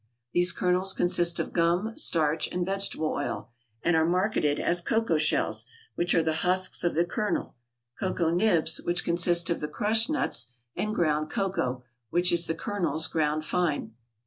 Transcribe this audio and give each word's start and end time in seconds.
These 0.33 0.51
kernels 0.51 0.93
consist 0.93 1.37
of 1.37 1.53
gum, 1.53 1.95
starch, 1.95 2.47
and 2.51 2.65
vegetable 2.65 3.09
oil; 3.13 3.51
and 3.83 3.95
are 3.95 4.03
marketed 4.03 4.59
as 4.59 4.81
cocoa 4.81 5.19
shells, 5.19 5.67
which 5.93 6.15
are 6.15 6.23
the 6.23 6.37
husks 6.41 6.83
of 6.83 6.95
the 6.95 7.05
kernel; 7.05 7.53
cocoa 7.99 8.31
nibs, 8.31 8.81
which 8.81 9.03
consist 9.05 9.51
of 9.51 9.59
the 9.59 9.67
crushed 9.67 10.09
nuts; 10.09 10.47
and 10.75 10.95
ground 10.95 11.29
cocoa, 11.29 11.83
which 12.09 12.31
is 12.33 12.47
the 12.47 12.55
kernels 12.55 13.05
ground 13.07 13.45
fine. 13.45 13.93